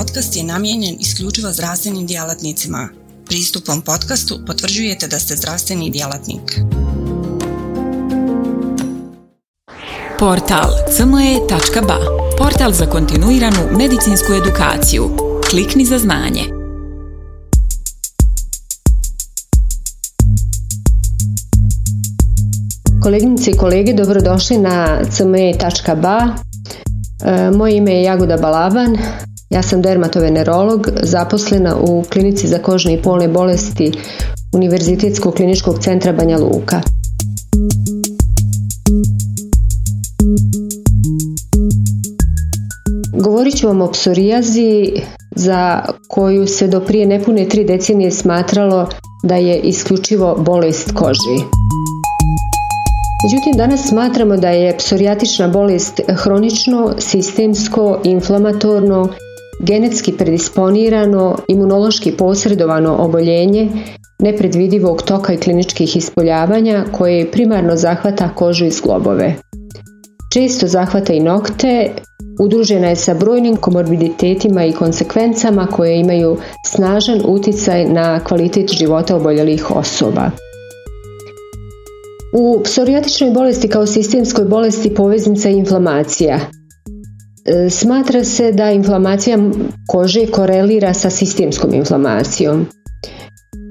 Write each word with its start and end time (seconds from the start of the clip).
podcast 0.00 0.36
je 0.36 0.44
namijenjen 0.44 0.96
isključivo 1.00 1.52
zdravstvenim 1.52 2.06
djelatnicima. 2.06 2.88
Pristupom 3.26 3.82
podcastu 3.82 4.38
potvrđujete 4.46 5.08
da 5.08 5.18
ste 5.18 5.36
zdravstveni 5.36 5.90
djelatnik. 5.90 6.60
Portal 10.18 10.70
cme.ba 10.96 11.98
Portal 12.38 12.72
za 12.72 12.86
kontinuiranu 12.86 13.58
medicinsku 13.78 14.32
edukaciju. 14.32 15.10
Klikni 15.50 15.84
za 15.84 15.98
znanje. 15.98 16.44
Koleginice 23.02 23.50
i 23.50 23.56
kolege, 23.56 23.92
dobrodošli 23.92 24.58
na 24.58 25.02
cme.ba. 25.10 26.34
E, 27.24 27.50
moje 27.50 27.76
ime 27.76 27.92
je 27.92 28.02
Jagoda 28.02 28.36
Balaban, 28.36 28.96
ja 29.50 29.62
sam 29.62 29.82
dermatovenerolog, 29.82 30.88
zaposlena 31.02 31.76
u 31.76 32.04
klinici 32.12 32.46
za 32.46 32.58
kožne 32.58 32.94
i 32.94 33.02
polne 33.02 33.28
bolesti 33.28 33.92
Univerzitetskog 34.52 35.34
kliničkog 35.34 35.78
centra 35.78 36.12
Banja 36.12 36.38
Luka. 36.38 36.80
Govorit 43.22 43.56
ću 43.56 43.66
vam 43.66 43.80
o 43.80 43.90
psorijazi 43.90 44.92
za 45.36 45.82
koju 46.08 46.46
se 46.46 46.66
do 46.66 46.80
prije 46.80 47.06
nepune 47.06 47.48
tri 47.48 47.64
decenije 47.64 48.10
smatralo 48.10 48.88
da 49.22 49.36
je 49.36 49.60
isključivo 49.60 50.36
bolest 50.38 50.92
koži. 50.94 51.44
Međutim, 53.24 53.56
danas 53.56 53.88
smatramo 53.88 54.36
da 54.36 54.48
je 54.50 54.76
psorijatična 54.78 55.48
bolest 55.48 56.00
hronično, 56.08 56.94
sistemsko, 56.98 58.00
inflamatorno, 58.04 59.08
genetski 59.62 60.12
predisponirano, 60.12 61.36
imunološki 61.48 62.12
posredovano 62.12 62.96
oboljenje 62.96 63.68
nepredvidivog 64.18 65.02
toka 65.02 65.32
i 65.32 65.36
kliničkih 65.36 65.96
ispoljavanja 65.96 66.84
koje 66.92 67.30
primarno 67.30 67.76
zahvata 67.76 68.28
kožu 68.34 68.64
i 68.64 68.70
zglobove. 68.70 69.34
Često 70.32 70.66
zahvata 70.66 71.12
i 71.12 71.20
nokte, 71.20 71.90
udružena 72.40 72.88
je 72.88 72.96
sa 72.96 73.14
brojnim 73.14 73.56
komorbiditetima 73.56 74.64
i 74.64 74.72
konsekvencama 74.72 75.66
koje 75.66 76.00
imaju 76.00 76.36
snažan 76.66 77.20
utjecaj 77.24 77.84
na 77.84 78.24
kvalitet 78.24 78.70
života 78.78 79.16
oboljelih 79.16 79.70
osoba. 79.70 80.30
U 82.32 82.60
psorijatičnoj 82.64 83.30
bolesti 83.30 83.68
kao 83.68 83.86
sistemskoj 83.86 84.44
bolesti 84.44 84.94
poveznica 84.94 85.48
je 85.48 85.58
inflamacija. 85.58 86.40
E, 87.50 87.70
smatra 87.70 88.24
se 88.24 88.52
da 88.52 88.70
inflamacija 88.70 89.38
kože 89.86 90.26
korelira 90.26 90.94
sa 90.94 91.10
sistemskom 91.10 91.74
inflamacijom. 91.74 92.66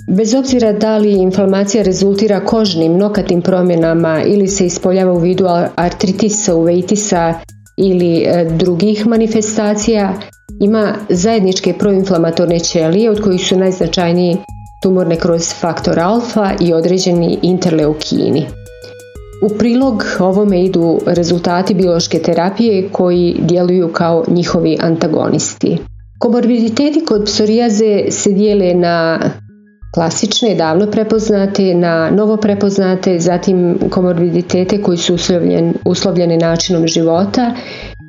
Bez 0.07 0.33
obzira 0.33 0.73
da 0.73 0.97
li 0.97 1.11
inflamacija 1.11 1.83
rezultira 1.83 2.45
kožnim 2.45 2.97
nokatim 2.97 3.41
promjenama 3.41 4.23
ili 4.23 4.47
se 4.47 4.65
ispoljava 4.65 5.13
u 5.13 5.19
vidu 5.19 5.45
artritisa, 5.75 6.55
uveitisa 6.55 7.33
ili 7.77 8.23
e, 8.25 8.45
drugih 8.57 9.07
manifestacija, 9.07 10.13
ima 10.61 10.93
zajedničke 11.09 11.73
proinflamatorne 11.73 12.59
ćelije 12.59 13.11
od 13.11 13.21
kojih 13.21 13.47
su 13.47 13.57
najznačajniji 13.57 14.37
tumorne 14.81 15.15
kroz 15.15 15.53
faktor 15.53 15.99
alfa 15.99 16.51
i 16.59 16.73
određeni 16.73 17.39
interleukini. 17.41 18.45
U 19.41 19.49
prilog 19.57 20.03
ovome 20.19 20.63
idu 20.63 20.99
rezultati 21.05 21.73
biološke 21.73 22.19
terapije 22.19 22.89
koji 22.91 23.35
djeluju 23.39 23.87
kao 23.93 24.23
njihovi 24.27 24.77
antagonisti. 24.81 25.77
Komorbiditeti 26.19 27.05
kod 27.05 27.25
psorijaze 27.25 28.11
se 28.11 28.31
dijele 28.31 28.73
na 28.73 29.19
klasične, 29.93 30.55
davno 30.55 30.91
prepoznate, 30.91 31.73
na 31.73 32.11
novo 32.11 32.37
prepoznate, 32.37 33.19
zatim 33.19 33.79
komorbiditete 33.89 34.81
koji 34.81 34.97
su 34.97 35.17
uslovljeni 35.85 36.37
načinom 36.37 36.87
života 36.87 37.53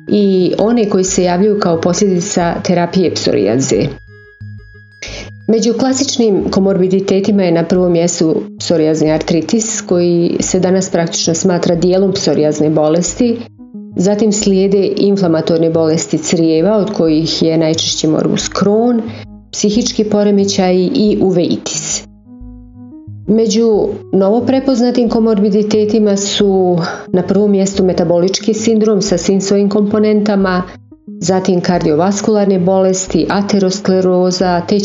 i 0.07 0.53
one 0.59 0.89
koji 0.89 1.03
se 1.03 1.23
javljaju 1.23 1.59
kao 1.59 1.81
posljedica 1.81 2.53
terapije 2.63 3.13
psorijaze. 3.13 3.87
Među 5.47 5.73
klasičnim 5.73 6.43
komorbiditetima 6.51 7.43
je 7.43 7.51
na 7.51 7.63
prvom 7.63 7.91
mjestu 7.91 8.35
psorijazni 8.59 9.11
artritis 9.11 9.81
koji 9.81 10.37
se 10.39 10.59
danas 10.59 10.89
praktično 10.89 11.33
smatra 11.33 11.75
dijelom 11.75 12.11
psorijazne 12.11 12.69
bolesti. 12.69 13.37
Zatim 13.95 14.31
slijede 14.31 14.91
inflamatorne 14.97 15.69
bolesti 15.69 16.17
crijeva 16.17 16.77
od 16.77 16.93
kojih 16.93 17.43
je 17.43 17.57
najčešći 17.57 18.07
morbus 18.07 18.49
Crohn, 18.59 19.01
psihički 19.51 20.03
poremećaji 20.03 20.91
i 20.95 21.17
uveitis. 21.21 22.03
Među 23.27 23.87
novo 24.13 24.41
prepoznatim 24.45 25.09
komorbiditetima 25.09 26.17
su 26.17 26.77
na 27.07 27.21
prvom 27.21 27.51
mjestu 27.51 27.83
metabolički 27.83 28.53
sindrom 28.53 29.01
sa 29.01 29.17
svim 29.17 29.41
svojim 29.41 29.69
komponentama, 29.69 30.63
zatim 31.21 31.61
kardiovaskularne 31.61 32.59
bolesti, 32.59 33.25
ateroskleroza, 33.29 34.61
te 34.67 34.77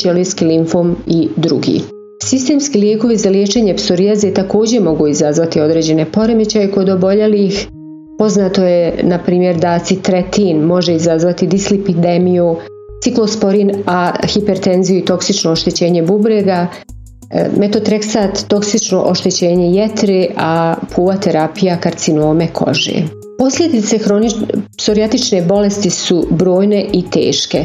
limfom 0.47 0.97
i 1.06 1.28
drugi. 1.37 1.81
Sistemski 2.25 2.78
lijekovi 2.78 3.16
za 3.16 3.31
liječenje 3.31 3.75
psorijaze 3.75 4.34
također 4.34 4.82
mogu 4.82 5.06
izazvati 5.06 5.60
određene 5.60 6.12
poremećaje 6.12 6.71
kod 6.71 6.88
oboljelih. 6.88 7.69
Poznato 8.19 8.65
je, 8.65 9.00
na 9.03 9.19
primjer, 9.19 9.56
da 9.56 9.78
citretin 9.78 10.60
može 10.60 10.94
izazvati 10.94 11.47
dislipidemiju, 11.47 12.56
ciklosporin, 13.03 13.72
a 13.87 14.12
hipertenziju 14.26 14.99
i 14.99 15.05
toksično 15.05 15.53
oštećenje 15.53 16.03
bubrega, 16.03 16.66
e, 17.31 17.49
metotreksat, 17.59 18.49
toksično 18.49 19.03
oštećenje 19.03 19.71
jetre, 19.71 20.26
a 20.37 20.75
puva 20.94 21.16
terapija 21.16 21.76
karcinome 21.76 22.49
kože. 22.53 23.25
Posljedice 23.38 23.98
psorijatične 24.78 25.42
bolesti 25.42 25.91
su 25.91 26.26
brojne 26.30 26.86
i 26.92 27.04
teške. 27.10 27.64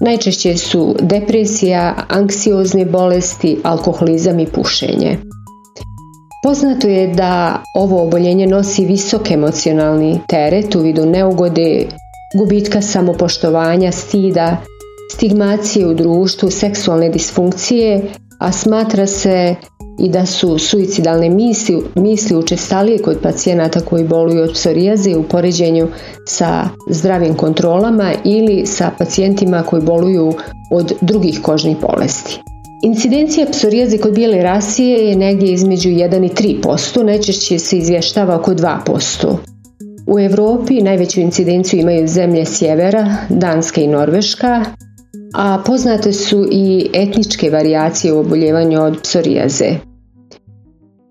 Najčešće 0.00 0.56
su 0.56 0.96
depresija, 1.00 1.94
anksiozne 2.08 2.84
bolesti, 2.84 3.58
alkoholizam 3.62 4.38
i 4.38 4.46
pušenje. 4.46 5.18
Poznato 6.44 6.88
je 6.88 7.06
da 7.06 7.62
ovo 7.74 8.02
oboljenje 8.02 8.46
nosi 8.46 8.84
visok 8.84 9.30
emocionalni 9.30 10.20
teret 10.28 10.74
u 10.74 10.80
vidu 10.80 11.06
neugode, 11.06 11.86
gubitka 12.38 12.82
samopoštovanja, 12.82 13.92
stida, 13.92 14.56
stigmacije 15.12 15.86
u 15.86 15.94
društvu, 15.94 16.50
seksualne 16.50 17.08
disfunkcije, 17.08 18.02
a 18.40 18.52
smatra 18.52 19.06
se 19.06 19.54
i 19.98 20.08
da 20.08 20.26
su 20.26 20.58
suicidalne 20.58 21.30
misli, 21.30 21.82
misli 21.94 22.36
učestalije 22.36 22.98
kod 22.98 23.18
pacijenata 23.22 23.80
koji 23.80 24.04
boluju 24.04 24.42
od 24.42 24.52
psorijaze 24.52 25.16
u 25.16 25.22
poređenju 25.22 25.88
sa 26.26 26.68
zdravim 26.90 27.34
kontrolama 27.34 28.12
ili 28.24 28.66
sa 28.66 28.90
pacijentima 28.98 29.62
koji 29.62 29.82
boluju 29.82 30.32
od 30.70 30.92
drugih 31.00 31.40
kožnih 31.42 31.76
bolesti. 31.80 32.40
Incidencija 32.82 33.46
psorijaze 33.52 33.98
kod 33.98 34.14
bijele 34.14 34.42
rasije 34.42 35.08
je 35.08 35.16
negdje 35.16 35.52
između 35.52 35.88
1 35.88 36.26
i 36.26 36.58
3%, 36.62 37.02
najčešće 37.02 37.58
se 37.58 37.78
izvještava 37.78 38.36
oko 38.36 38.54
2%. 38.54 39.36
U 40.06 40.20
Europi 40.20 40.82
najveću 40.82 41.20
incidenciju 41.20 41.80
imaju 41.80 42.08
zemlje 42.08 42.44
sjevera, 42.44 43.16
Danska 43.28 43.80
i 43.80 43.86
Norveška, 43.86 44.64
a 45.34 45.62
poznate 45.66 46.12
su 46.12 46.46
i 46.50 46.90
etničke 46.92 47.50
varijacije 47.50 48.12
u 48.12 48.20
oboljevanju 48.20 48.82
od 48.82 49.02
psorijaze. 49.02 49.70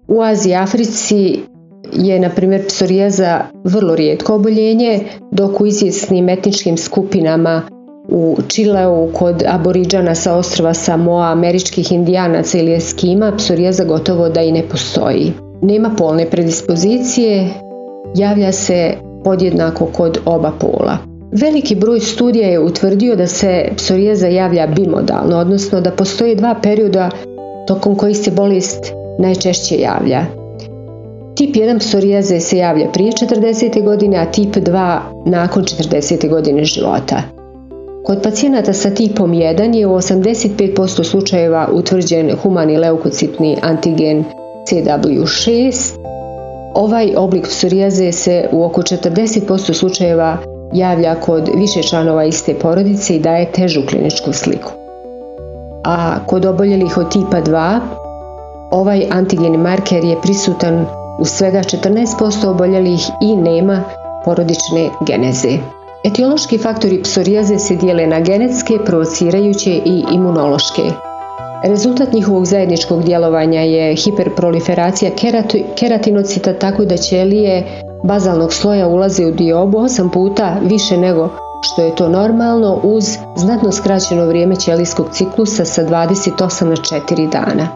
U 0.07 0.22
Aziji 0.22 0.51
i 0.51 0.56
Africi 0.56 1.39
je, 1.94 2.19
na 2.19 2.29
primjer, 2.29 2.67
psorijaza 2.67 3.41
vrlo 3.63 3.95
rijetko 3.95 4.35
oboljenje, 4.35 5.00
dok 5.31 5.61
u 5.61 5.66
izvjesnim 5.66 6.29
etničkim 6.29 6.78
skupinama 6.78 7.61
u 8.09 8.37
Čileu 8.47 9.09
kod 9.14 9.43
aboriđana 9.47 10.16
sa 10.16 10.35
ostrova 10.35 10.73
Samoa, 10.73 11.31
američkih 11.31 11.91
indijanaca 11.91 12.58
ili 12.58 12.75
eskima, 12.75 13.34
psorijaza 13.37 13.84
gotovo 13.84 14.29
da 14.29 14.41
i 14.41 14.52
ne 14.52 14.64
postoji. 14.70 15.34
Nema 15.61 15.90
polne 15.97 16.29
predispozicije, 16.29 17.53
javlja 18.16 18.52
se 18.52 18.93
podjednako 19.23 19.85
kod 19.85 20.20
oba 20.25 20.52
pola. 20.59 21.12
Veliki 21.35 21.76
broj 21.76 22.00
studija 22.00 22.47
je 22.47 22.59
utvrdio 22.59 23.16
da 23.16 23.28
se 23.28 23.66
psorijaza 23.78 24.28
javlja 24.28 24.68
bimodalno, 24.68 25.38
odnosno 25.38 25.82
da 25.82 25.91
postoje 25.91 26.35
dva 26.35 26.56
perioda 26.64 27.09
tokom 27.68 27.96
kojih 27.96 28.18
se 28.18 28.32
bolest 28.32 28.91
najčešće 29.20 29.76
javlja. 29.76 30.26
Tip 31.35 31.56
1 31.56 31.80
psorijaze 31.80 32.40
se 32.40 32.58
javlja 32.58 32.88
prije 32.94 33.12
40. 33.12 33.84
godine, 33.84 34.18
a 34.18 34.32
tip 34.32 34.56
2 34.56 35.00
nakon 35.26 35.64
40. 35.64 36.30
godine 36.30 36.64
života. 36.64 37.22
Kod 38.03 38.22
pacijenata 38.24 38.74
sa 38.74 38.90
tipom 38.90 39.32
1 39.32 39.76
je 39.76 39.88
u 39.88 39.91
85% 39.91 41.03
slučajeva 41.03 41.68
utvrđen 41.72 42.32
humani 42.44 42.78
leukocitni 42.78 43.58
antigen 43.62 44.24
CW6. 44.70 45.94
Ovaj 46.74 47.14
oblik 47.18 47.47
psorijaze 47.47 48.12
se 48.12 48.50
u 48.52 48.64
oko 48.64 48.82
40% 48.82 49.74
slučajeva 49.74 50.53
javlja 50.73 51.16
kod 51.16 51.49
više 51.55 51.84
članova 51.84 52.23
iste 52.23 52.53
porodice 52.53 53.16
i 53.16 53.20
daje 53.20 53.52
težu 53.52 53.81
kliničku 53.90 54.34
sliku. 54.34 54.72
A 55.84 56.16
kod 56.25 56.46
oboljelih 56.46 56.97
od 56.97 57.11
tipa 57.11 57.41
2 57.41 57.79
ovaj 58.72 59.08
antigeni 59.11 59.58
marker 59.58 60.03
je 60.03 60.22
prisutan 60.22 60.85
u 61.20 61.25
svega 61.25 61.59
14% 61.59 62.47
oboljelih 62.47 63.02
i 63.22 63.35
nema 63.35 63.84
porodične 64.25 64.90
geneze. 65.08 65.58
Etiološki 66.03 66.58
faktori 66.58 67.03
psorijaze 67.03 67.59
se 67.59 67.75
dijele 67.75 68.08
na 68.08 68.20
genetske, 68.20 68.73
provocirajuće 68.85 69.72
i 69.72 70.03
imunološke. 70.14 70.81
Rezultat 71.64 72.14
njihovog 72.14 72.46
zajedničkog 72.46 73.03
djelovanja 73.03 73.61
je 73.61 73.96
hiperproliferacija 73.96 75.11
keratinocita 75.75 76.53
tako 76.53 76.85
da 76.85 76.97
ćelije 76.97 77.64
bazalnog 78.03 78.53
sloja 78.53 78.88
ulaze 78.88 79.26
u 79.26 79.32
diobu 79.32 79.78
8 79.78 80.09
puta 80.09 80.58
više 80.61 80.97
nego 80.97 81.29
što 81.61 81.82
je 81.82 81.96
to 81.96 82.09
normalno 82.09 82.79
uz 82.84 83.17
znatno 83.35 83.72
skraćeno 83.72 84.26
vrijeme 84.26 84.55
ćelijskog 84.55 85.09
ciklusa 85.11 85.66
sa 85.66 85.84
28 85.84 86.64
na 86.64 86.76
4 86.76 87.29
dana. 87.29 87.67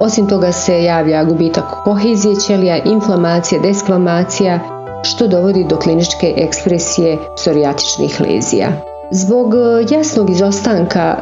Osim 0.00 0.28
toga 0.28 0.52
se 0.52 0.82
javlja 0.82 1.24
gubitak 1.24 1.64
kohezije 1.84 2.36
ćelija, 2.36 2.82
inflamacija, 2.84 3.60
deskvamacija, 3.60 4.60
što 5.02 5.28
dovodi 5.28 5.64
do 5.64 5.76
kliničke 5.76 6.34
ekspresije 6.36 7.18
psorijatičnih 7.36 8.20
lezija. 8.20 8.68
Zbog 9.10 9.54
e, 9.54 9.58
jasnog 9.94 10.30
izostanka 10.30 11.16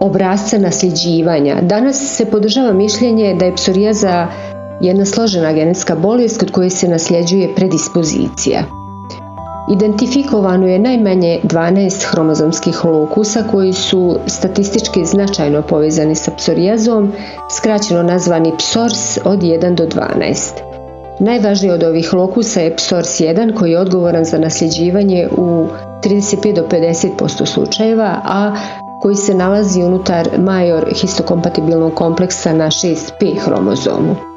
obrazca 0.00 0.58
nasljeđivanja, 0.58 1.56
danas 1.62 2.16
se 2.16 2.24
podržava 2.24 2.72
mišljenje 2.72 3.34
da 3.34 3.44
je 3.44 3.54
psorijaza 3.54 4.26
jedna 4.80 5.04
složena 5.04 5.52
genetska 5.52 5.94
bolest 5.94 6.40
kod 6.40 6.50
koje 6.50 6.70
se 6.70 6.88
nasljeđuje 6.88 7.54
predispozicija. 7.54 8.62
Identifikovano 9.72 10.66
je 10.66 10.78
najmanje 10.78 11.40
12 11.42 12.04
hromozomskih 12.10 12.84
lokusa 12.84 13.42
koji 13.50 13.72
su 13.72 14.18
statistički 14.26 15.04
značajno 15.04 15.62
povezani 15.62 16.14
sa 16.14 16.30
psorijazom, 16.36 17.12
skraćeno 17.56 18.02
nazvani 18.02 18.52
PSORS 18.58 19.18
od 19.24 19.38
1 19.40 19.74
do 19.74 19.84
12. 19.84 20.66
Najvažniji 21.20 21.72
od 21.72 21.82
ovih 21.82 22.14
lokusa 22.14 22.60
je 22.60 22.76
PSORS1 22.76 23.54
koji 23.54 23.70
je 23.70 23.78
odgovoran 23.78 24.24
za 24.24 24.38
nasljeđivanje 24.38 25.28
u 25.36 25.66
35 26.02 26.54
do 26.54 26.66
50% 26.70 27.46
slučajeva, 27.46 28.20
a 28.24 28.56
koji 29.00 29.16
se 29.16 29.34
nalazi 29.34 29.82
unutar 29.82 30.28
major 30.38 30.92
histokompatibilnog 31.00 31.94
kompleksa 31.94 32.52
na 32.52 32.66
6P 32.66 33.38
hromozomu. 33.44 34.35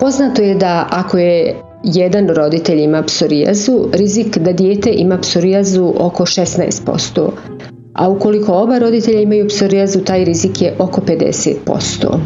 Poznato 0.00 0.42
je 0.42 0.54
da 0.54 0.86
ako 0.90 1.18
je 1.18 1.54
jedan 1.84 2.28
roditelj 2.28 2.82
ima 2.82 3.02
psorijazu, 3.02 3.88
rizik 3.92 4.38
da 4.38 4.52
dijete 4.52 4.90
ima 4.92 5.18
psorijazu 5.18 5.92
oko 5.98 6.26
16%, 6.26 7.30
a 7.94 8.08
ukoliko 8.08 8.52
oba 8.52 8.78
roditelja 8.78 9.20
imaju 9.20 9.48
psorijazu, 9.48 10.00
taj 10.00 10.24
rizik 10.24 10.62
je 10.62 10.74
oko 10.78 11.00
50%. 11.00 12.18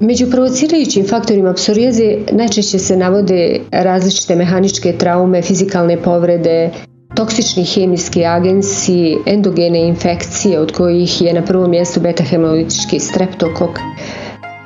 Među 0.00 0.30
provocirajućim 0.30 1.06
faktorima 1.06 1.52
psorijaze 1.54 2.16
najčešće 2.32 2.78
se 2.78 2.96
navode 2.96 3.60
različite 3.70 4.36
mehaničke 4.36 4.92
traume, 4.98 5.42
fizikalne 5.42 6.02
povrede, 6.02 6.70
toksični 7.14 7.64
hemijski 7.64 8.24
agensi, 8.24 9.16
endogene 9.26 9.88
infekcije 9.88 10.60
od 10.60 10.72
kojih 10.72 11.22
je 11.22 11.32
na 11.32 11.42
prvom 11.42 11.70
mjestu 11.70 12.00
beta-hemolitički 12.00 12.98
streptokok, 13.00 13.78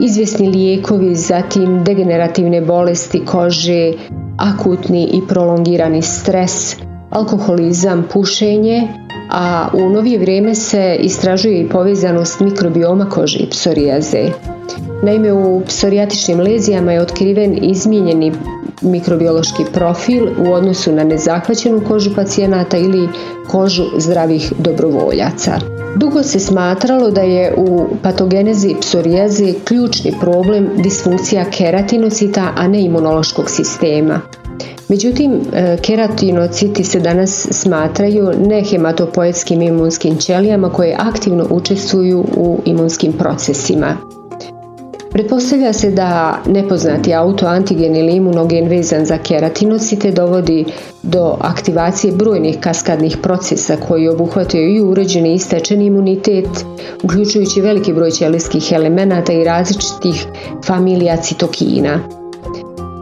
izvjesni 0.01 0.49
lijekovi, 0.49 1.15
zatim 1.15 1.85
degenerativne 1.85 2.61
bolesti 2.61 3.23
kože, 3.27 3.93
akutni 4.39 5.05
i 5.05 5.21
prolongirani 5.29 6.03
stres, 6.03 6.77
alkoholizam, 7.11 8.05
pušenje, 8.13 8.89
a 9.31 9.69
u 9.73 9.91
novije 9.91 10.19
vrijeme 10.19 10.55
se 10.55 10.97
istražuje 11.01 11.61
i 11.61 11.69
povezanost 11.69 12.41
mikrobioma 12.41 13.09
kože 13.09 13.39
i 13.39 13.51
psorijaze. 13.51 14.29
Naime, 15.03 15.33
u 15.33 15.63
psorijatičnim 15.67 16.41
lezijama 16.41 16.93
je 16.93 17.01
otkriven 17.01 17.59
izmijenjeni 17.65 18.33
mikrobiološki 18.83 19.65
profil 19.73 20.29
u 20.39 20.53
odnosu 20.53 20.93
na 20.93 21.05
nezahvaćenu 21.05 21.81
kožu 21.89 22.15
pacijenata 22.15 22.77
ili 22.77 23.09
kožu 23.49 23.85
zdravih 23.99 24.53
dobrovoljaca. 24.59 25.53
Dugo 25.97 26.23
se 26.23 26.39
smatralo 26.39 27.11
da 27.11 27.21
je 27.21 27.55
u 27.57 27.87
patogenezi 28.03 28.75
psorijaze 28.81 29.53
ključni 29.65 30.13
problem 30.21 30.69
disfunkcija 30.77 31.45
keratinocita, 31.51 32.53
a 32.57 32.69
ne 32.69 32.83
imunološkog 32.83 33.51
sistema. 33.51 34.21
Međutim, 34.89 35.41
e, 35.53 35.77
keratinociti 35.83 36.85
se 36.85 37.01
danas 37.01 37.49
smatraju 37.51 38.31
nehematopoetskim 38.49 39.63
imunskim 39.63 40.17
ćelijama 40.17 40.71
koje 40.71 40.97
aktivno 40.99 41.47
učestvuju 41.51 42.25
u 42.37 42.61
imunskim 42.65 43.13
procesima. 43.13 43.97
Pretpostavlja 45.13 45.73
se 45.73 45.91
da 45.91 46.43
nepoznati 46.47 47.15
autoantigen 47.15 47.97
ili 47.97 48.13
imunogen 48.13 48.69
vezan 48.69 49.05
za 49.05 49.19
keratinocite 49.19 50.11
dovodi 50.11 50.65
do 51.03 51.37
aktivacije 51.41 52.13
brojnih 52.13 52.57
kaskadnih 52.61 53.17
procesa 53.23 53.77
koji 53.77 54.09
obuhvataju 54.09 54.77
i 54.77 54.81
uređeni 54.81 55.35
i 55.35 55.39
stečeni 55.39 55.87
imunitet, 55.87 56.49
uključujući 57.03 57.61
veliki 57.61 57.93
broj 57.93 58.11
ćelijskih 58.11 58.73
elemenata 58.73 59.33
i 59.33 59.45
različitih 59.45 60.27
familija 60.67 61.17
citokina. 61.17 62.01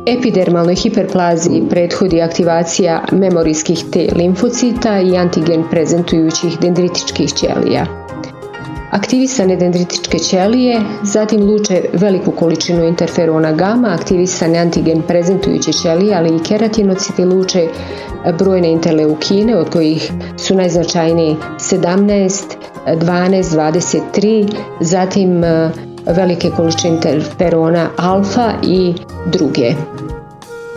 Epidermalnoj 0.06 0.74
hiperplaziji 0.74 1.62
prethodi 1.70 2.22
aktivacija 2.22 3.04
memorijskih 3.12 3.84
T 3.92 4.08
limfocita 4.16 5.00
i 5.00 5.16
antigen 5.16 5.64
prezentujućih 5.70 6.58
dendritičkih 6.60 7.32
ćelija. 7.34 7.86
Aktivisane 8.90 9.56
dendritičke 9.56 10.19
ćelije 10.19 10.81
zatim 11.02 11.42
luče 11.42 11.82
veliku 11.92 12.31
količinu 12.31 12.84
interferona 12.84 13.52
gama, 13.52 13.88
aktivisane 13.88 14.58
antigen 14.58 15.02
prezentujuće 15.02 15.72
ćelije, 15.72 16.14
ali 16.16 16.37
i 16.37 16.42
keratinociti 16.42 17.25
luče 17.25 17.69
brojne 18.38 18.70
interleukine 18.70 19.56
od 19.56 19.70
kojih 19.70 20.12
su 20.37 20.54
najznačajniji 20.54 21.37
17, 21.58 22.42
12, 22.87 23.42
23, 23.42 24.52
zatim 24.81 25.44
e, 25.44 25.70
velike 26.06 26.50
količine 26.50 26.94
interferona 26.94 27.88
alfa 27.96 28.52
i 28.62 28.94
druge. 29.26 29.75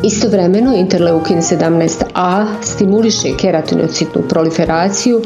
Istovremeno 0.04 0.76
interleukin 0.76 1.38
17a 1.38 2.46
stimuliše 2.62 3.38
keratinocitnu 3.38 4.22
proliferaciju 4.30 5.22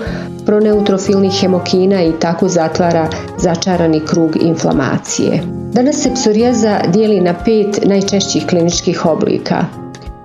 proneutrofilnih 0.46 1.32
hemokina 1.42 2.04
i 2.04 2.12
tako 2.20 2.48
zatvara 2.48 3.10
začarani 3.38 4.00
krug 4.00 4.38
inflamacije. 4.42 5.44
Danas 5.74 5.96
se 5.96 6.14
psorijaza 6.14 6.80
dijeli 6.94 7.22
na 7.22 7.34
pet 7.46 7.86
najčešćih 7.86 8.48
kliničkih 8.48 9.06
oblika. 9.06 9.66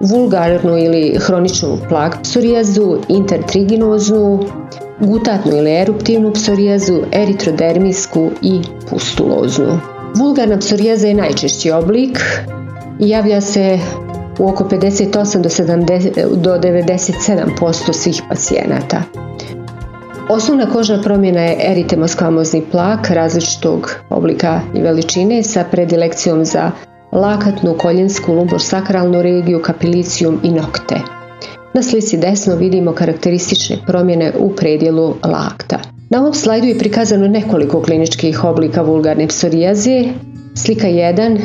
Vulgarnu 0.01 0.79
ili 0.79 1.19
hroničnu 1.21 1.79
plak 1.89 2.23
psorijazu, 2.23 2.97
intertriginoznu, 3.09 4.45
gutatnu 5.01 5.57
ili 5.57 5.77
eruptivnu 5.77 6.33
psorijazu, 6.33 7.01
eritrodermisku 7.13 8.31
i 8.43 8.61
pustuloznu. 8.91 9.81
Vulgarna 10.17 10.59
psorijaza 10.59 11.09
je 11.09 11.15
najčešći 11.15 11.71
oblik 11.71 12.19
i 13.01 13.09
javlja 13.09 13.41
se 13.41 13.79
u 14.39 14.49
oko 14.49 14.65
58 14.65 15.41
do, 15.43 15.49
70, 15.49 16.37
do 16.37 16.51
97% 16.51 17.93
svih 17.93 18.23
pacijenata. 18.29 19.03
Osnovna 20.29 20.67
kožna 20.67 21.03
promjena 21.03 21.41
je 21.41 21.57
eritemoskvamozni 21.71 22.63
plak 22.71 23.11
različitog 23.11 23.95
oblika 24.11 24.61
i 24.75 24.83
veličine 24.83 25.43
sa 25.43 25.65
predilekcijom 25.71 26.45
za 26.45 26.71
lakatnu, 27.13 27.75
koljensku, 27.79 28.33
lumbosakralnu 28.33 29.23
regiju, 29.23 29.63
kapilicijum 29.63 30.41
i 30.43 30.51
nokte. 30.51 30.95
Na 31.75 31.83
slici 31.83 32.17
desno 32.17 32.57
vidimo 32.57 32.93
karakteristične 32.93 33.77
promjene 33.87 34.33
u 34.39 34.51
predjelu 34.57 35.15
lakta. 35.25 35.79
Na 36.11 36.21
ovom 36.21 36.35
slajdu 36.35 36.67
je 36.67 36.79
prikazano 36.79 37.29
nekoliko 37.29 37.83
kliničkih 37.83 38.45
oblika 38.45 38.83
vulgarne 38.83 39.27
psorijaze. 39.27 40.05
Slika 40.55 40.87
1 40.87 41.41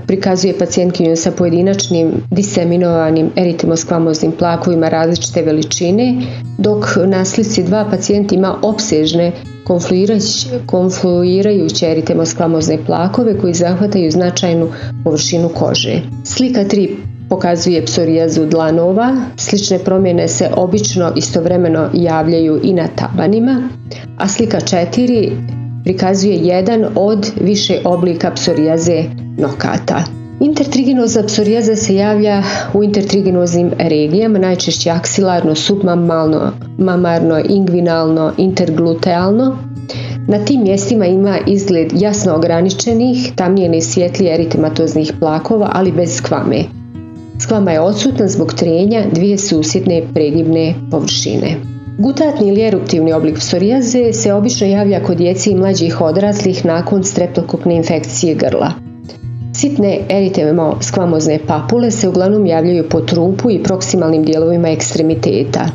prikazuje 0.00 0.58
pacijentkinju 0.58 1.16
sa 1.16 1.30
pojedinačnim 1.30 2.12
diseminovanim 2.30 3.30
eritimoskvamoznim 3.36 4.32
plakovima 4.32 4.88
različite 4.88 5.42
veličine, 5.42 6.14
dok 6.58 6.84
na 7.06 7.24
slici 7.24 7.62
dva 7.62 7.84
pacijent 7.90 8.32
ima 8.32 8.56
opsežne 8.62 9.32
konfluirajuće 10.66 11.90
eritimoskvamozne 11.90 12.78
plakove 12.86 13.38
koji 13.38 13.54
zahvataju 13.54 14.10
značajnu 14.10 14.68
površinu 15.04 15.48
kože. 15.48 16.00
Slika 16.24 16.64
3 16.64 16.88
pokazuje 17.28 17.84
psorijazu 17.84 18.46
dlanova, 18.46 19.16
slične 19.36 19.78
promjene 19.78 20.28
se 20.28 20.50
obično 20.56 21.12
istovremeno 21.16 21.88
javljaju 21.92 22.60
i 22.62 22.72
na 22.72 22.88
tabanima, 22.96 23.68
a 24.18 24.28
slika 24.28 24.60
4 24.60 25.63
prikazuje 25.84 26.36
jedan 26.36 26.86
od 26.94 27.30
više 27.40 27.80
oblika 27.84 28.30
psorijaze 28.30 29.04
nokata. 29.38 30.04
Intertriginoza 30.40 31.22
psorijaza 31.22 31.76
se 31.76 31.94
javlja 31.94 32.42
u 32.74 32.84
intertriginoznim 32.84 33.70
regijama, 33.78 34.38
najčešće 34.38 34.90
aksilarno, 34.90 35.54
submamalno, 35.54 36.52
mamarno, 36.78 37.40
ingvinalno, 37.48 38.32
interglutealno. 38.38 39.56
Na 40.28 40.38
tim 40.38 40.62
mjestima 40.62 41.06
ima 41.06 41.38
izgled 41.46 41.92
jasno 42.00 42.34
ograničenih, 42.34 43.32
tamnije 43.36 43.66
ili 43.66 43.80
svjetlije 43.80 44.34
eritematoznih 44.34 45.12
plakova, 45.20 45.70
ali 45.72 45.92
bez 45.92 46.16
skvame. 46.16 46.64
Skvama 47.40 47.72
je 47.72 47.80
odsutna 47.80 48.28
zbog 48.28 48.54
trenja 48.54 49.04
dvije 49.12 49.38
susjedne 49.38 50.02
pregibne 50.14 50.74
površine. 50.90 51.73
Gutatni 51.98 52.48
ili 52.48 52.62
eruptivni 52.62 53.12
oblik 53.12 53.38
psorijaze 53.38 54.12
se 54.12 54.32
obično 54.32 54.66
javlja 54.66 55.02
kod 55.02 55.16
djeci 55.16 55.50
i 55.50 55.54
mlađih 55.54 56.00
odraslih 56.00 56.64
nakon 56.64 57.04
streptokokne 57.04 57.76
infekcije 57.76 58.34
grla. 58.34 58.72
Sitne 59.54 59.98
eritemo 60.08 60.78
skvamozne 60.80 61.38
papule 61.46 61.90
se 61.90 62.08
uglavnom 62.08 62.46
javljaju 62.46 62.88
po 62.88 63.00
trupu 63.00 63.50
i 63.50 63.62
proksimalnim 63.62 64.24
dijelovima 64.24 64.68
ekstremiteta. 64.68 65.68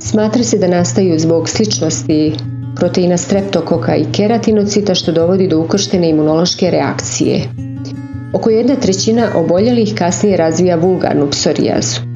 Smatra 0.00 0.42
se 0.42 0.58
da 0.58 0.68
nastaju 0.68 1.18
zbog 1.18 1.48
sličnosti 1.48 2.32
proteina 2.76 3.16
streptokoka 3.16 3.96
i 3.96 4.04
keratinocita 4.12 4.94
što 4.94 5.12
dovodi 5.12 5.48
do 5.48 5.60
ukrštene 5.60 6.10
imunološke 6.10 6.70
reakcije. 6.70 7.40
Oko 8.32 8.50
jedna 8.50 8.76
trećina 8.76 9.28
oboljelih 9.34 9.94
kasnije 9.98 10.36
razvija 10.36 10.76
vulgarnu 10.76 11.30
psorijazu. 11.30 12.07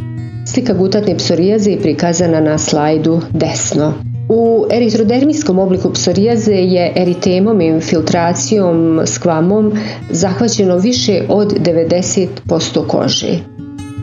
Slika 0.46 0.72
gutatne 0.72 1.16
psorijaze 1.16 1.70
je 1.70 1.80
prikazana 1.80 2.40
na 2.40 2.58
slajdu 2.58 3.20
desno. 3.30 3.92
U 4.28 4.66
eritrodermijskom 4.70 5.58
obliku 5.58 5.92
psorijaze 5.92 6.54
je 6.54 6.92
eritemom 6.96 7.60
i 7.60 7.66
infiltracijom 7.66 9.00
skvamom 9.06 9.72
zahvaćeno 10.10 10.76
više 10.76 11.22
od 11.28 11.54
90% 11.60 12.86
kože. 12.86 13.38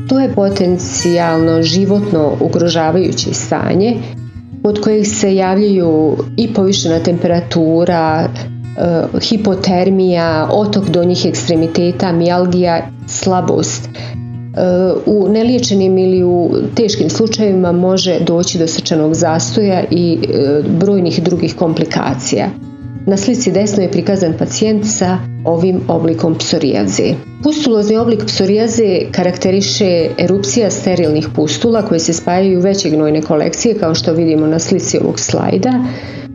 To 0.10 0.20
je 0.20 0.34
potencijalno 0.34 1.62
životno 1.62 2.38
ugrožavajuće 2.42 3.34
stanje 3.34 3.96
od 4.64 4.82
kojih 4.82 5.08
se 5.08 5.36
javljaju 5.36 6.18
i 6.38 6.54
povišena 6.54 7.00
temperatura, 7.00 8.28
e, 8.28 9.20
hipotermija, 9.22 10.48
otok 10.52 10.90
donjih 10.90 11.26
ekstremiteta, 11.26 12.12
mijalgija, 12.12 12.90
slabost, 13.08 13.90
u 15.06 15.28
neliječenim 15.30 15.98
ili 15.98 16.24
u 16.24 16.52
teškim 16.76 17.10
slučajevima 17.10 17.72
može 17.72 18.20
doći 18.20 18.58
do 18.58 18.68
srčanog 18.68 19.14
zastoja 19.14 19.84
i 19.92 20.18
e, 20.24 20.62
brojnih 20.80 21.24
drugih 21.24 21.56
komplikacija. 21.56 22.50
Na 23.06 23.18
slici 23.18 23.52
desno 23.52 23.84
je 23.84 23.92
prikazan 23.92 24.34
pacijent 24.40 24.86
sa 24.86 25.18
ovim 25.46 25.82
oblikom 25.88 26.36
psorijaze. 26.36 27.14
Pustulozni 27.44 27.98
oblik 27.98 28.26
psorijaze 28.26 29.00
karakteriše 29.12 30.10
erupcija 30.18 30.72
sterilnih 30.72 31.28
pustula 31.36 31.82
koje 31.82 32.00
se 32.00 32.14
spajaju 32.14 32.60
u 32.60 32.62
veće 32.62 32.90
gnojne 32.90 33.22
kolekcije 33.22 33.76
kao 33.76 33.96
što 33.96 34.14
vidimo 34.14 34.48
na 34.48 34.60
slici 34.60 34.98
ovog 34.98 35.20
slajda. 35.20 35.74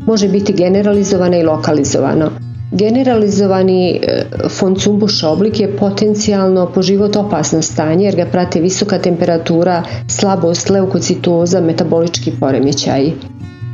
Može 0.07 0.29
biti 0.29 0.53
generalizovano 0.53 1.37
i 1.37 1.43
lokalizovano. 1.43 2.31
Generalizovani 2.71 3.91
e, 3.91 4.25
foncumbuš 4.49 5.23
oblik 5.23 5.61
je 5.61 5.77
potencijalno 5.77 6.71
po 6.75 6.83
život 6.83 7.17
opasno 7.17 7.63
stanje 7.63 8.05
jer 8.05 8.17
ga 8.17 8.27
prate 8.27 8.61
visoka 8.61 8.99
temperatura, 8.99 9.83
slabost, 10.09 10.71
leukocitoza, 10.71 11.61
metabolički 11.61 12.33
poremećaji. 12.41 13.13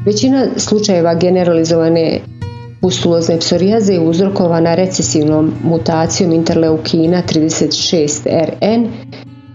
Većina 0.07 0.47
slučajeva 0.57 1.15
generalizovane 1.15 2.21
pustulozne 2.81 3.39
psorijaze 3.39 3.93
je 3.93 4.01
uzrokovana 4.01 4.75
recesivnom 4.75 5.53
mutacijom 5.65 6.33
interleukina 6.33 7.23
36RN, 7.23 8.87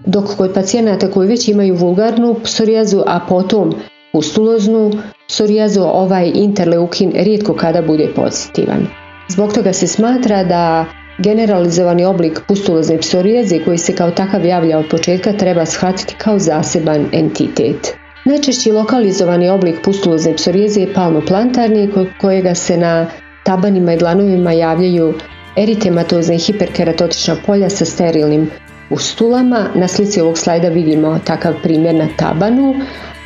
dok 0.06 0.36
kod 0.38 0.54
pacijenata 0.54 1.12
koji 1.12 1.28
već 1.28 1.48
imaju 1.48 1.76
vulgarnu 1.76 2.36
psorijazu, 2.44 3.04
a 3.08 3.20
potom 3.30 3.74
pustuloznu 4.14 4.92
psorijazu, 5.28 5.82
ovaj 5.82 6.32
interleukin 6.36 7.12
rijetko 7.16 7.54
kada 7.54 7.82
bude 7.82 8.08
pozitivan. 8.16 9.05
Zbog 9.28 9.54
toga 9.54 9.74
se 9.74 9.88
smatra 9.88 10.44
da 10.44 10.86
generalizovani 11.18 12.06
oblik 12.06 12.40
pustulozne 12.48 12.98
psorijaze 12.98 13.60
koji 13.66 13.78
se 13.78 13.96
kao 13.96 14.12
takav 14.12 14.46
javlja 14.46 14.78
od 14.78 14.86
početka 14.92 15.34
treba 15.34 15.66
shvatiti 15.66 16.16
kao 16.18 16.40
zaseban 16.40 17.06
entitet. 17.12 17.96
Najčešći 18.26 18.72
lokalizovani 18.72 19.50
oblik 19.50 19.76
pustulozne 19.84 20.34
psorijaze 20.36 20.82
je 20.82 20.94
palmoplantarni 20.94 21.90
kojega 22.22 22.56
se 22.56 22.78
na 22.78 23.08
tabanima 23.44 23.94
i 23.94 23.98
dlanovima 23.98 24.52
javljaju 24.52 25.14
eritematozne 25.56 26.36
i 26.36 26.40
hiperkeratotična 26.40 27.36
polja 27.46 27.70
sa 27.70 27.86
sterilnim 27.86 28.50
pustulama. 28.90 29.66
Na 29.76 29.88
slici 29.88 30.22
ovog 30.22 30.38
slajda 30.38 30.70
vidimo 30.70 31.20
takav 31.26 31.54
primjer 31.64 31.96
na 31.96 32.08
tabanu, 32.18 32.76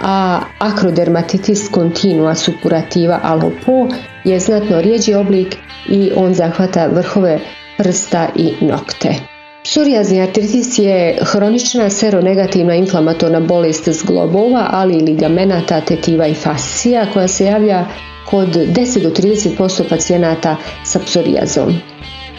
a 0.01 0.39
akrodermatitis 0.59 1.71
continua 1.71 2.35
suppurativa 2.35 3.19
alopo 3.23 3.87
je 4.29 4.39
znatno 4.39 4.81
rijeđi 4.81 5.13
oblik 5.13 5.55
i 5.89 6.11
on 6.15 6.33
zahvata 6.33 6.87
vrhove 6.87 7.39
prsta 7.77 8.27
i 8.35 8.53
nokte. 8.61 9.15
Psorijazni 9.63 10.21
artritis 10.21 10.79
je 10.79 11.17
hronična 11.21 11.89
seronegativna 11.89 12.75
inflamatorna 12.75 13.39
bolest 13.39 13.89
zglobova, 13.89 14.67
ali 14.71 14.97
i 14.97 15.01
ligamenata, 15.01 15.81
tetiva 15.81 16.27
i 16.27 16.33
fascija 16.33 17.05
koja 17.13 17.27
se 17.27 17.45
javlja 17.45 17.85
kod 18.29 18.47
10 18.47 19.03
do 19.03 19.09
30% 19.09 19.89
pacijenata 19.89 20.55
sa 20.85 20.99
psorijazom. 20.99 21.73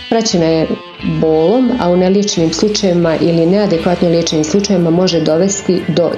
Praćena 0.09 0.44
je 0.44 0.66
bolom, 1.20 1.70
a 1.80 1.90
u 1.90 1.97
neliječenim 1.97 2.52
slučajevima 2.52 3.16
ili 3.20 3.47
neadekvatno 3.47 4.09
liječenim 4.09 4.44
slučajevima 4.44 4.90
može 4.90 5.20
dovesti 5.20 5.82
do 5.88 6.11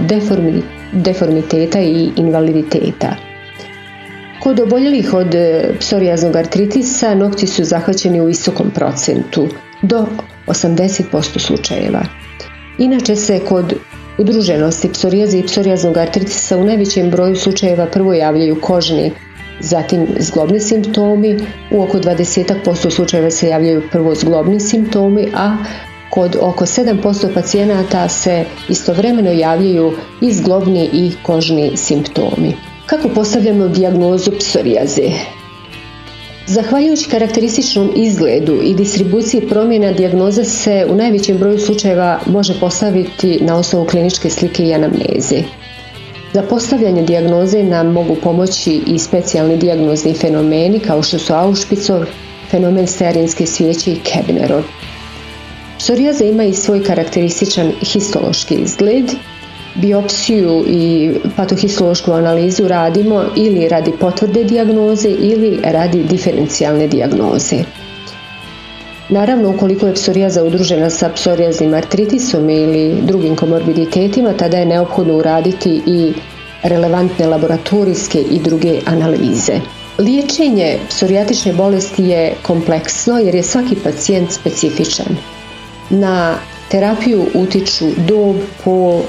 deformiteta 0.92 1.80
i 1.80 2.10
invaliditeta. 2.16 3.31
Kod 4.42 4.60
oboljelih 4.60 5.14
od 5.14 5.34
e, 5.34 5.74
psorijaznog 5.80 6.36
artritisa 6.36 7.14
nokti 7.14 7.46
su 7.46 7.64
zahvaćeni 7.64 8.20
u 8.20 8.24
visokom 8.24 8.70
procentu, 8.70 9.48
do 9.82 10.06
80% 10.46 11.38
slučajeva. 11.38 12.02
Inače 12.78 13.16
se 13.16 13.40
kod 13.48 13.74
udruženosti 14.18 14.92
psorijaze 14.92 15.38
i 15.38 15.46
psorijaznog 15.46 15.96
artritisa 15.96 16.56
u 16.56 16.64
najvećem 16.64 17.10
broju 17.10 17.36
slučajeva 17.36 17.86
prvo 17.86 18.14
javljaju 18.14 18.60
kožni, 18.60 19.12
zatim 19.60 20.06
zglobni 20.18 20.60
simptomi, 20.60 21.38
u 21.70 21.82
oko 21.82 21.98
20% 21.98 22.90
slučajeva 22.90 23.30
se 23.30 23.48
javljaju 23.48 23.82
prvo 23.92 24.14
zglobni 24.14 24.60
simptomi, 24.60 25.28
a 25.34 25.56
kod 26.10 26.36
oko 26.40 26.66
7% 26.66 27.34
pacijenata 27.34 28.08
se 28.08 28.44
istovremeno 28.68 29.30
javljaju 29.30 29.92
i 30.20 30.32
zglobni 30.32 30.90
i 30.92 31.12
kožni 31.22 31.76
simptomi. 31.76 32.71
Kako 32.86 33.08
postavljamo 33.08 33.68
dijagnozu 33.68 34.30
psorijaze? 34.38 35.10
Zahvaljujući 36.46 37.08
karakterističnom 37.08 37.90
izgledu 37.96 38.60
i 38.62 38.74
distribuciji 38.74 39.48
promjena 39.48 39.92
dijagnoza 39.92 40.44
se 40.44 40.86
u 40.90 40.94
najvećem 40.94 41.38
broju 41.38 41.58
slučajeva 41.58 42.20
može 42.26 42.60
postaviti 42.60 43.38
na 43.40 43.56
osnovu 43.56 43.86
kliničke 43.86 44.30
slike 44.30 44.64
i 44.64 44.74
anamneze. 44.74 45.42
Za 46.32 46.42
postavljanje 46.42 47.02
dijagnoze 47.02 47.62
nam 47.62 47.86
mogu 47.86 48.16
pomoći 48.22 48.80
i 48.86 48.98
specijalni 48.98 49.56
dijagnozni 49.56 50.14
fenomeni 50.14 50.80
kao 50.80 51.02
što 51.02 51.18
su 51.18 51.34
Aušpicov, 51.34 52.04
fenomen 52.50 52.86
stearinske 52.86 53.46
svijeće 53.46 53.92
i 53.92 54.00
Kebnerov. 54.00 54.62
Psorijaza 55.78 56.24
ima 56.24 56.44
i 56.44 56.54
svoj 56.54 56.84
karakterističan 56.84 57.72
histološki 57.80 58.54
izgled 58.54 59.10
biopsiju 59.74 60.64
i 60.66 61.10
patohistološku 61.36 62.12
analizu 62.12 62.68
radimo 62.68 63.24
ili 63.36 63.68
radi 63.68 63.92
potvrde 64.00 64.44
dijagnoze 64.44 65.08
ili 65.08 65.58
radi 65.62 66.02
diferencijalne 66.02 66.86
dijagnoze. 66.86 67.56
Naravno, 69.08 69.50
ukoliko 69.50 69.86
je 69.86 69.94
psorijaza 69.94 70.44
udružena 70.44 70.90
sa 70.90 71.08
psorijaznim 71.08 71.74
artritisom 71.74 72.50
ili 72.50 73.02
drugim 73.02 73.36
komorbiditetima, 73.36 74.32
tada 74.32 74.56
je 74.56 74.66
neophodno 74.66 75.16
uraditi 75.16 75.80
i 75.86 76.12
relevantne 76.62 77.26
laboratorijske 77.26 78.20
i 78.30 78.38
druge 78.38 78.80
analize. 78.86 79.60
Liječenje 79.98 80.78
psorijatične 80.88 81.52
bolesti 81.52 82.04
je 82.04 82.34
kompleksno 82.42 83.18
jer 83.18 83.34
je 83.34 83.42
svaki 83.42 83.76
pacijent 83.84 84.32
specifičan. 84.32 85.16
Na 85.90 86.34
terapiju 86.68 87.26
utiču 87.34 87.86
dob, 88.08 88.36
pol, 88.64 89.00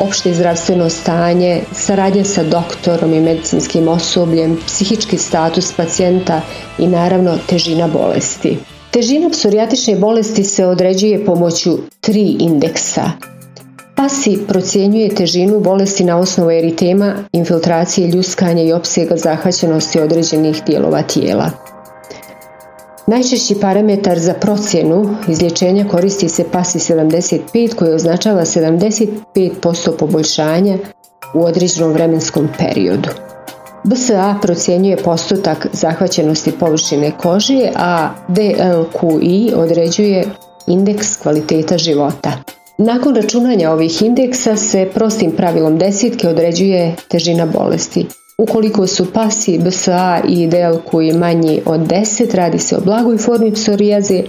opšte 0.00 0.34
zdravstveno 0.34 0.90
stanje, 0.90 1.60
saradnja 1.72 2.24
sa 2.24 2.42
doktorom 2.42 3.14
i 3.14 3.20
medicinskim 3.20 3.88
osobljem, 3.88 4.58
psihički 4.66 5.18
status 5.18 5.72
pacijenta 5.72 6.40
i 6.78 6.86
naravno 6.86 7.38
težina 7.46 7.88
bolesti. 7.88 8.58
Težina 8.90 9.30
psorijatične 9.30 9.96
bolesti 9.96 10.44
se 10.44 10.66
određuje 10.66 11.24
pomoću 11.24 11.78
tri 12.00 12.36
indeksa. 12.38 13.10
PASI 13.96 14.38
procjenjuje 14.48 15.14
težinu 15.14 15.60
bolesti 15.60 16.04
na 16.04 16.18
osnovu 16.18 16.50
eritema, 16.50 17.14
infiltracije, 17.32 18.08
ljuskanja 18.08 18.62
i 18.62 18.72
opsega 18.72 19.16
zahvaćenosti 19.16 20.00
određenih 20.00 20.62
dijelova 20.66 21.02
tijela. 21.02 21.65
Najčešći 23.08 23.54
parametar 23.60 24.18
za 24.18 24.34
procjenu 24.34 25.16
izlječenja 25.28 25.88
koristi 25.88 26.28
se 26.28 26.44
PASI 26.52 26.78
75 26.78 27.74
koji 27.74 27.94
označava 27.94 28.40
75% 28.40 29.96
poboljšanja 29.98 30.78
u 31.34 31.44
određenom 31.44 31.92
vremenskom 31.92 32.48
periodu. 32.58 33.08
BSA 33.84 34.34
procjenjuje 34.42 34.96
postotak 34.96 35.66
zahvaćenosti 35.72 36.52
površine 36.52 37.12
kože, 37.18 37.68
a 37.76 38.08
DLQI 38.28 39.52
određuje 39.56 40.24
indeks 40.66 41.16
kvaliteta 41.16 41.78
života. 41.78 42.32
Nakon 42.78 43.16
računanja 43.16 43.70
ovih 43.70 44.02
indeksa 44.02 44.56
se 44.56 44.90
prostim 44.94 45.30
pravilom 45.30 45.78
desetke 45.78 46.28
određuje 46.28 46.94
težina 47.08 47.46
bolesti. 47.46 48.06
Ukoliko 48.42 48.86
su 48.86 49.12
pasi 49.12 49.58
BSA 49.58 50.20
i 50.28 50.46
DLQI 50.46 51.12
manji 51.12 51.62
od 51.66 51.80
10, 51.80 52.34
radi 52.34 52.58
se 52.58 52.76
o 52.76 52.80
blagoj 52.80 53.18
formi 53.18 53.52
psorijaze, 53.52 54.22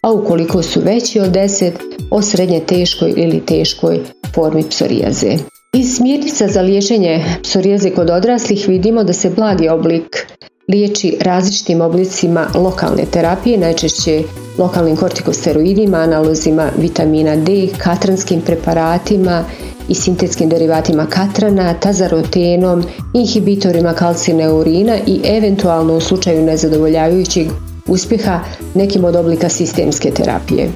a 0.00 0.12
ukoliko 0.12 0.62
su 0.62 0.80
veći 0.80 1.20
od 1.20 1.30
10, 1.30 1.70
o 2.10 2.22
srednje 2.22 2.60
teškoj 2.60 3.14
ili 3.16 3.46
teškoj 3.46 4.00
formi 4.34 4.64
psorijaze. 4.68 5.36
Iz 5.72 5.96
smjernica 5.96 6.48
za 6.48 6.62
liječenje 6.62 7.24
psorijaze 7.42 7.90
kod 7.90 8.10
odraslih 8.10 8.68
vidimo 8.68 9.04
da 9.04 9.12
se 9.12 9.30
blagi 9.30 9.68
oblik 9.68 10.26
liječi 10.68 11.16
različitim 11.20 11.80
oblicima 11.80 12.46
lokalne 12.54 13.04
terapije, 13.12 13.58
najčešće 13.58 14.22
lokalnim 14.58 14.96
kortikosteroidima, 14.96 15.98
analozima 15.98 16.70
vitamina 16.78 17.36
D, 17.36 17.68
katranskim 17.78 18.40
preparatima 18.40 19.44
i 19.88 19.94
sintetskim 19.94 20.48
derivatima 20.48 21.06
katrana, 21.06 21.74
tazarotenom, 21.74 22.84
inhibitorima 23.14 23.92
kalcijne 23.92 24.52
urina 24.52 24.96
i 25.06 25.20
eventualno 25.24 25.96
u 25.96 26.00
slučaju 26.00 26.42
nezadovoljavajućeg 26.42 27.46
uspjeha 27.86 28.40
nekim 28.74 29.04
od 29.04 29.16
oblika 29.16 29.48
sistemske 29.48 30.10
terapije. 30.10 30.68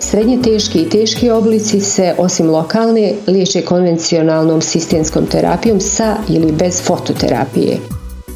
Srednje 0.00 0.38
teški 0.42 0.78
i 0.78 0.88
teški 0.88 1.30
oblici 1.30 1.80
se 1.80 2.14
osim 2.18 2.50
lokalne 2.50 3.12
liječe 3.26 3.62
konvencionalnom 3.62 4.62
sistemskom 4.62 5.26
terapijom 5.26 5.80
sa 5.80 6.16
ili 6.28 6.52
bez 6.52 6.82
fototerapije. 6.82 7.78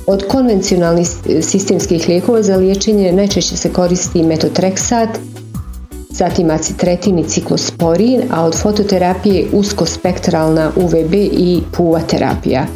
Od 0.07 0.25
konvencionalnih 0.29 1.09
sistemskih 1.43 2.09
lijekova 2.09 2.43
za 2.43 2.57
liječenje 2.57 3.13
najčešće 3.13 3.57
se 3.57 3.73
koristi 3.73 4.23
metotreksat, 4.23 5.09
zatim 6.11 6.51
acitretin 6.51 7.19
i 7.19 7.29
ciklosporin, 7.29 8.23
a 8.31 8.45
od 8.45 8.55
fototerapije 8.55 9.47
uskospektralna 9.53 10.71
UVB 10.77 11.15
i 11.15 11.61
puva 11.77 12.01
terapija. 12.01 12.67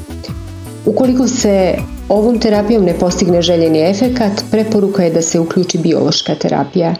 Ukoliko 0.86 1.28
se 1.28 1.74
ovom 2.08 2.38
terapijom 2.38 2.84
ne 2.84 2.94
postigne 2.98 3.42
željeni 3.42 3.90
efekat, 3.90 4.44
preporuka 4.50 5.04
je 5.04 5.10
da 5.10 5.22
se 5.22 5.40
uključi 5.40 5.78
biološka 5.78 6.34
terapija. 6.34 6.94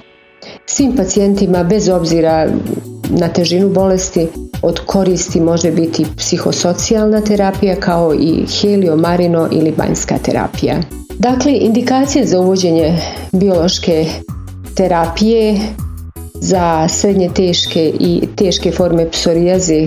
Svim 0.66 0.96
pacijentima 0.96 1.64
bez 1.64 1.88
obzira 1.88 2.48
na 3.10 3.28
težinu 3.28 3.68
bolesti 3.68 4.28
od 4.62 4.80
koristi 4.86 5.40
može 5.40 5.70
biti 5.70 6.06
psihosocijalna 6.16 7.20
terapija 7.20 7.76
kao 7.76 8.14
i 8.14 8.44
heliomarino 8.60 9.48
ili 9.50 9.72
banjska 9.76 10.18
terapija. 10.18 10.76
Dakle, 11.18 11.52
indikacije 11.52 12.26
za 12.26 12.40
uvođenje 12.40 12.98
biološke 13.32 14.06
terapije 14.74 15.60
za 16.42 16.88
srednje 16.88 17.30
teške 17.34 17.92
i 18.00 18.28
teške 18.37 18.72
forme 18.72 19.11
psorijaze 19.11 19.87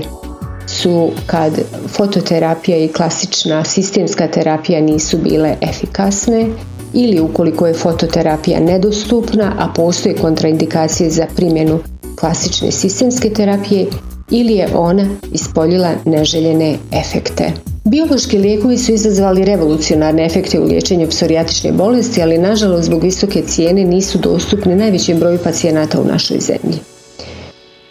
su 0.67 1.12
kad 1.25 1.53
fototerapija 1.88 2.77
i 2.77 2.88
klasična 2.88 3.63
sistemska 3.63 4.27
terapija 4.27 4.81
nisu 4.81 5.17
bile 5.17 5.55
efikasne 5.62 6.47
ili 6.93 7.19
ukoliko 7.19 7.67
je 7.67 7.74
fototerapija 7.74 8.59
nedostupna, 8.59 9.53
a 9.59 9.67
postoje 9.75 10.15
kontraindikacije 10.15 11.09
za 11.09 11.25
primjenu 11.35 11.79
klasične 12.19 12.71
sistemske 12.71 13.29
terapije 13.29 13.85
ili 14.31 14.53
je 14.53 14.69
ona 14.75 15.07
ispoljila 15.33 15.91
neželjene 16.05 16.77
efekte. 16.91 17.75
Biološki 17.87 18.37
lijekovi 18.37 18.77
su 18.77 18.91
izazvali 18.91 19.45
revolucionarne 19.45 20.25
efekte 20.25 20.59
u 20.59 20.63
liječenju 20.63 21.07
psorijatične 21.09 21.71
bolesti, 21.71 22.21
ali 22.21 22.37
nažalost 22.37 22.85
zbog 22.85 23.03
visoke 23.03 23.41
cijene 23.48 23.83
nisu 23.83 24.17
dostupni 24.17 24.75
najvećem 24.75 25.19
broju 25.19 25.39
pacijenata 25.43 26.01
u 26.01 26.05
našoj 26.05 26.39
zemlji. 26.39 26.79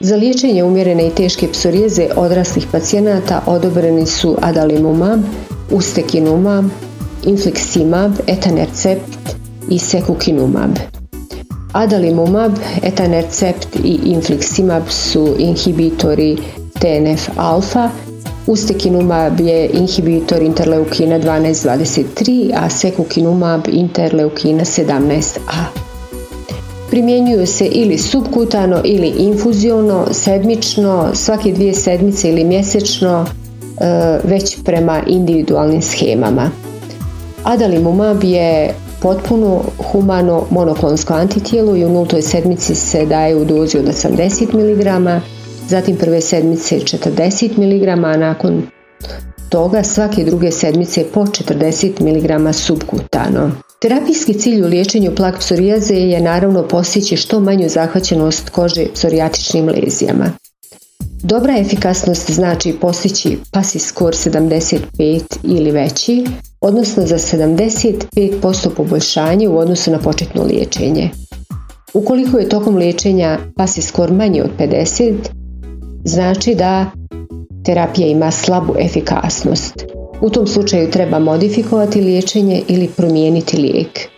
Za 0.00 0.16
liječenje 0.16 0.64
umjerene 0.64 1.06
i 1.06 1.10
teške 1.10 1.48
psorijeze 1.52 2.08
odraslih 2.16 2.66
pacijenata 2.72 3.42
odobreni 3.46 4.06
su 4.06 4.36
adalimumab, 4.40 5.20
ustekinumab, 5.70 6.64
infliximab, 7.24 8.10
etanercept 8.26 9.18
i 9.70 9.78
sekukinumab. 9.78 10.70
Adalimumab, 11.72 12.52
etanercept 12.82 13.76
i 13.84 13.98
infliximab 14.04 14.82
su 14.88 15.34
inhibitori 15.38 16.36
TNF-alfa, 16.80 17.90
Ustekinumab 18.46 19.40
je 19.40 19.70
inhibitor 19.72 20.42
interleukina 20.42 21.18
12-23, 21.18 22.52
a 22.54 22.70
sekukinumab 22.70 23.68
interleukina 23.68 24.64
17a. 24.64 25.64
Primjenjuju 26.90 27.46
se 27.46 27.66
ili 27.66 27.98
subkutano 27.98 28.80
ili 28.84 29.08
infuziono, 29.08 30.06
sedmično, 30.12 31.10
svake 31.14 31.52
dvije 31.52 31.74
sedmice 31.74 32.28
ili 32.28 32.44
mjesečno, 32.44 33.26
e, 33.26 34.18
već 34.24 34.56
prema 34.64 35.02
individualnim 35.06 35.82
schemama. 35.82 36.50
Adalimumab 37.44 38.24
je 38.24 38.74
potpuno 39.00 39.62
humano 39.92 40.46
monoklonsko 40.50 41.14
antitijelo 41.14 41.76
i 41.76 41.84
u 41.84 41.88
nultoj 41.88 42.22
sedmici 42.22 42.74
se 42.74 43.06
daje 43.06 43.36
u 43.36 43.44
dozi 43.44 43.78
od 43.78 43.84
80 43.84 44.54
mg, 44.54 45.22
zatim 45.68 45.96
prve 45.96 46.20
sedmice 46.20 46.76
40 46.76 47.58
mg, 47.58 47.88
a 47.88 48.16
nakon 48.16 48.62
toga 49.48 49.82
svake 49.82 50.24
druge 50.24 50.50
sedmice 50.50 51.04
po 51.14 51.20
40 51.20 52.00
mg 52.00 52.54
subkutano. 52.54 53.50
Terapijski 53.80 54.34
cilj 54.34 54.62
u 54.62 54.66
liječenju 54.66 55.14
plak 55.16 55.38
psorijaze 55.38 55.94
je 55.94 56.20
naravno 56.20 56.68
postići 56.68 57.16
što 57.16 57.40
manju 57.40 57.68
zahvaćenost 57.68 58.50
kože 58.50 58.86
psorijatičnim 58.94 59.68
lezijama. 59.68 60.32
Dobra 61.22 61.58
efikasnost 61.58 62.30
znači 62.30 62.72
postići 62.80 63.38
PASI 63.50 63.78
skor 63.78 64.14
75 64.14 65.20
ili 65.42 65.70
veći, 65.70 66.24
odnosno 66.60 67.06
za 67.06 67.18
75% 67.18 68.68
poboljšanje 68.76 69.48
u 69.48 69.58
odnosu 69.58 69.90
na 69.90 69.98
početno 69.98 70.44
liječenje. 70.44 71.10
Ukoliko 71.94 72.38
je 72.38 72.48
tokom 72.48 72.76
liječenja 72.76 73.38
PASI 73.56 73.82
skor 73.82 74.12
manji 74.12 74.40
od 74.40 74.50
50, 74.58 75.14
znači 76.04 76.54
da 76.54 76.90
terapija 77.64 78.06
ima 78.06 78.30
slabu 78.30 78.74
efikasnost. 78.78 79.84
U 80.20 80.30
tom 80.30 80.46
slučaju 80.46 80.90
treba 80.90 81.18
modifikovati 81.18 82.00
liječenje 82.00 82.62
ili 82.68 82.88
promijeniti 82.88 83.56
lijek. 83.56 84.08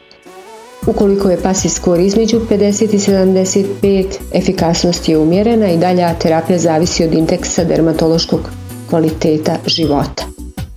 Ukoliko 0.86 1.30
je 1.30 1.42
pasi 1.42 1.68
skor 1.68 2.00
između 2.00 2.40
50 2.50 2.94
i 2.94 2.98
75, 2.98 4.04
efikasnost 4.34 5.08
je 5.08 5.18
umjerena 5.18 5.70
i 5.70 5.78
dalja 5.78 6.14
terapija 6.14 6.58
zavisi 6.58 7.04
od 7.04 7.14
indeksa 7.14 7.64
dermatološkog 7.64 8.40
kvaliteta 8.90 9.56
života. 9.66 10.24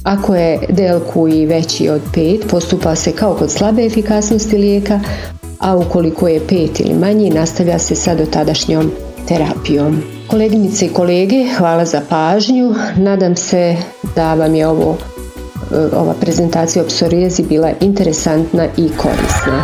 Ako 0.04 0.36
je 0.36 0.60
DLQI 0.70 1.46
veći 1.46 1.90
od 1.90 2.02
5, 2.16 2.40
postupa 2.50 2.96
se 2.96 3.12
kao 3.12 3.34
kod 3.34 3.52
slabe 3.52 3.86
efikasnosti 3.86 4.58
lijeka, 4.58 5.00
a 5.60 5.78
ukoliko 5.78 6.28
je 6.28 6.42
5 6.42 6.82
ili 6.82 6.94
manji, 6.94 7.30
nastavlja 7.30 7.80
se 7.80 7.96
sa 7.96 8.16
dotadašnjom 8.16 8.92
terapijom. 9.30 10.02
Koleginice 10.28 10.86
i 10.86 10.90
kolege, 10.90 11.46
hvala 11.58 11.86
za 11.86 12.02
pažnju. 12.10 12.74
Nadam 12.98 13.36
se 13.36 13.76
da 14.16 14.34
vam 14.34 14.56
je 14.56 14.68
ovo 14.68 14.98
e, 15.72 15.76
ova 15.96 16.14
prezentacija 16.22 16.84
o 16.84 16.88
psorijezi 16.88 17.44
bila 17.44 17.72
interesantna 17.82 18.66
i 18.78 18.90
korisna. 18.98 19.64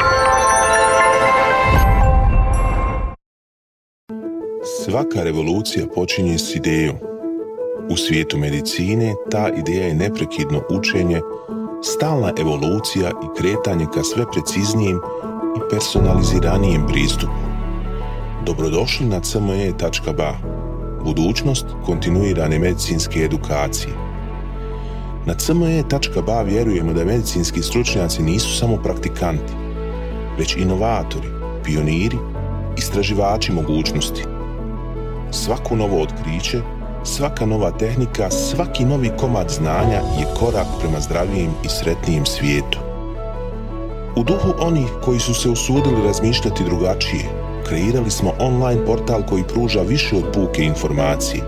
Svaka 4.84 5.24
revolucija 5.24 5.86
počinje 5.96 6.38
s 6.38 6.56
idejom. 6.56 6.96
U 7.90 7.98
svijetu 7.98 8.38
medicine 8.38 9.14
ta 9.32 9.50
ideja 9.58 9.88
je 9.88 9.94
neprekidno 9.94 10.62
učenje, 10.70 11.22
stalna 11.84 12.34
evolucija 12.40 13.10
i 13.10 13.40
kretanje 13.40 13.86
ka 13.94 14.04
sve 14.04 14.26
preciznijem 14.32 14.98
i 15.58 15.60
personaliziranijem 15.70 16.88
pristupu. 16.88 17.55
Dobrodošli 18.46 19.06
na 19.06 19.20
cme.ba, 19.20 20.34
budućnost 21.04 21.66
kontinuirane 21.86 22.60
medicinske 22.60 23.20
edukacije. 23.20 23.94
Na 25.26 25.34
cme.ba 25.34 26.42
vjerujemo 26.42 26.94
da 26.94 27.06
medicinski 27.06 27.62
stručnjaci 27.62 28.24
nisu 28.24 28.58
samo 28.58 28.78
praktikanti, 28.78 29.54
već 30.38 30.56
inovatori, 30.58 31.28
pioniri, 31.64 32.18
istraživači 32.78 33.52
mogućnosti. 33.52 34.24
Svako 35.32 35.76
novo 35.76 36.02
otkriće, 36.02 36.62
svaka 37.04 37.46
nova 37.46 37.72
tehnika, 37.72 38.32
svaki 38.32 38.86
novi 38.86 39.12
komad 39.20 39.50
znanja 39.50 40.02
je 40.20 40.26
korak 40.40 40.68
prema 40.80 41.00
zdravijem 41.00 41.52
i 41.64 41.70
sretnijem 41.70 42.26
svijetu. 42.26 42.80
U 44.16 44.24
duhu 44.24 44.54
onih 44.60 44.88
koji 45.04 45.20
su 45.20 45.34
se 45.34 45.50
usudili 45.50 46.04
razmišljati 46.04 46.64
drugačije, 46.64 47.46
kreirali 47.68 48.12
smo 48.12 48.34
online 48.40 48.86
portal 48.86 49.24
koji 49.30 49.44
pruža 49.44 49.82
više 49.82 50.16
od 50.16 50.24
puke 50.34 50.64
informacije. 50.64 51.44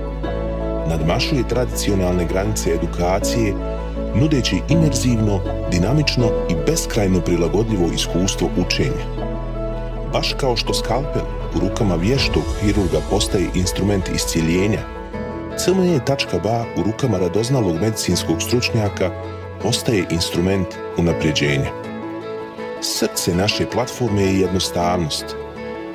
Nadmašuje 0.90 1.48
tradicionalne 1.48 2.26
granice 2.26 2.72
edukacije, 2.72 3.54
nudeći 4.16 4.62
imerzivno, 4.70 5.40
dinamično 5.72 6.30
i 6.50 6.56
beskrajno 6.66 7.22
prilagodljivo 7.22 7.88
iskustvo 7.96 8.50
učenja. 8.66 9.06
Baš 10.14 10.34
kao 10.40 10.56
što 10.56 10.74
skalpel 10.74 11.22
u 11.56 11.60
rukama 11.60 11.96
vještog 11.96 12.44
hirurga 12.62 13.00
postaje 13.10 13.48
instrument 13.56 14.10
iscijeljenja, 14.16 14.80
CME.ba 15.58 16.66
u 16.78 16.84
rukama 16.84 17.18
radoznalog 17.18 17.76
medicinskog 17.82 18.42
stručnjaka 18.42 19.12
postaje 19.64 20.06
instrument 20.10 20.68
unapređenja. 20.98 21.72
Srce 22.82 23.36
naše 23.36 23.66
platforme 23.66 24.22
je 24.22 24.40
jednostavnost. 24.40 25.47